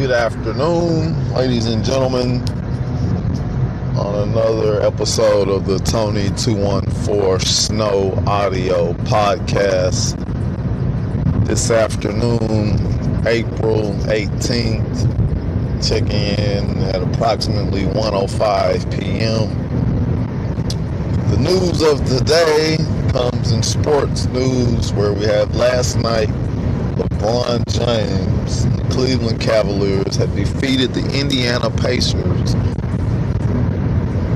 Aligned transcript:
Good 0.00 0.12
afternoon, 0.12 1.34
ladies 1.34 1.66
and 1.66 1.84
gentlemen, 1.84 2.40
on 3.98 4.30
another 4.30 4.80
episode 4.80 5.50
of 5.50 5.66
the 5.66 5.78
Tony 5.78 6.30
214 6.38 7.40
Snow 7.40 8.14
Audio 8.26 8.94
Podcast. 8.94 10.16
This 11.44 11.70
afternoon, 11.70 13.26
April 13.26 13.92
18th, 14.08 15.86
checking 15.86 16.08
in 16.08 16.78
at 16.84 17.02
approximately 17.02 17.82
1:05 17.82 18.98
p.m. 18.98 19.50
The 21.30 21.36
news 21.36 21.82
of 21.82 22.08
the 22.08 22.24
day 22.24 22.78
comes 23.12 23.52
in 23.52 23.62
sports 23.62 24.24
news 24.28 24.94
where 24.94 25.12
we 25.12 25.26
have 25.26 25.54
last 25.54 25.98
night 25.98 26.30
LeBron 26.96 27.66
James 27.68 28.69
Cleveland 29.00 29.40
Cavaliers 29.40 30.16
have 30.16 30.36
defeated 30.36 30.92
the 30.92 31.00
Indiana 31.18 31.70
Pacers 31.70 32.52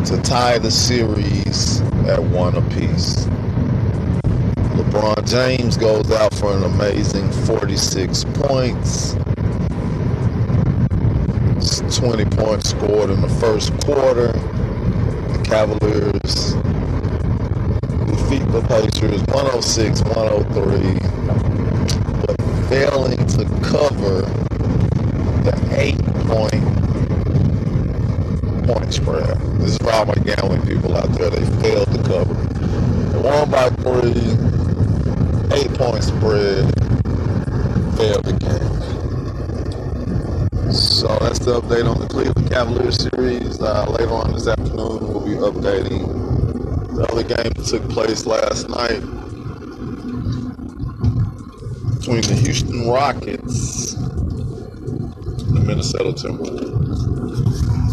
to 0.08 0.18
tie 0.22 0.56
the 0.56 0.70
series 0.70 1.82
at 2.08 2.18
one 2.18 2.56
apiece. 2.56 3.26
LeBron 4.72 5.28
James 5.28 5.76
goes 5.76 6.10
out 6.12 6.32
for 6.32 6.56
an 6.56 6.62
amazing 6.62 7.30
46 7.44 8.24
points. 8.32 9.12
20 11.98 12.24
points 12.34 12.70
scored 12.70 13.10
in 13.10 13.20
the 13.20 13.36
first 13.38 13.70
quarter. 13.84 14.32
The 14.32 15.42
Cavaliers 15.44 16.54
defeat 18.06 18.50
the 18.50 18.62
Pacers 18.66 19.22
106 19.24 20.00
103, 20.04 20.98
but 22.24 22.40
failing 22.70 23.26
to 23.26 23.44
cover 23.62 24.44
eight 25.84 26.02
point 26.24 26.64
point 28.64 28.94
spread. 28.94 29.36
This 29.60 29.72
is 29.72 29.78
for 29.78 29.92
all 29.92 30.06
my 30.06 30.14
gambling 30.14 30.62
people 30.66 30.96
out 30.96 31.12
there. 31.12 31.28
They 31.28 31.44
failed 31.60 31.92
to 31.92 32.02
cover. 32.04 32.34
Won 33.20 33.50
by 33.50 33.68
three, 33.68 34.32
eight 35.54 35.74
point 35.74 36.02
spread, 36.02 36.64
failed 37.98 38.24
the 38.24 38.32
game. 38.40 38.72
So 40.72 41.18
that's 41.20 41.40
the 41.40 41.60
update 41.60 41.86
on 41.86 42.00
the 42.00 42.06
Cleveland 42.08 42.50
Cavaliers 42.50 42.96
series. 43.10 43.60
Uh, 43.60 43.84
later 43.90 44.12
on 44.12 44.32
this 44.32 44.46
afternoon, 44.48 45.00
we'll 45.06 45.20
be 45.20 45.34
updating 45.34 46.08
the 46.96 47.06
other 47.12 47.24
game 47.24 47.52
that 47.52 47.66
took 47.66 47.86
place 47.90 48.24
last 48.24 48.70
night 48.70 49.02
between 51.98 52.22
the 52.22 52.34
Houston 52.42 52.88
Rockets 52.88 53.96
Minnesota 55.74 56.12
Timberwolves. 56.14 57.83